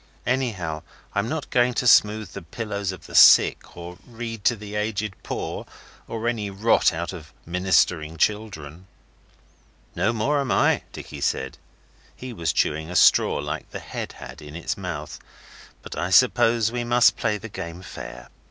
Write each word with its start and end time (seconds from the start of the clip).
Anyhow 0.25 0.81
I'm 1.13 1.29
not 1.29 1.51
going 1.51 1.75
to 1.75 1.85
smooth 1.85 2.31
the 2.31 2.41
pillows 2.41 2.91
of 2.91 3.05
the 3.05 3.13
sick, 3.13 3.77
or 3.77 3.99
read 4.07 4.43
to 4.45 4.55
the 4.55 4.73
aged 4.73 5.13
poor, 5.21 5.67
or 6.07 6.27
any 6.27 6.49
rot 6.49 6.91
out 6.91 7.13
of 7.13 7.31
Ministering 7.45 8.17
Children.' 8.17 8.87
'No 9.93 10.11
more 10.11 10.39
am 10.41 10.51
I,' 10.51 10.81
Dicky 10.91 11.21
said. 11.21 11.59
He 12.15 12.33
was 12.33 12.51
chewing 12.51 12.89
a 12.89 12.95
straw 12.95 13.35
like 13.37 13.69
the 13.69 13.79
head 13.79 14.13
had 14.13 14.41
in 14.41 14.55
its 14.55 14.75
mouth, 14.75 15.19
'but 15.83 15.95
I 15.95 16.09
suppose 16.09 16.71
we 16.71 16.83
must 16.83 17.15
play 17.15 17.37
the 17.37 17.47
game 17.47 17.83
fair. 17.83 18.29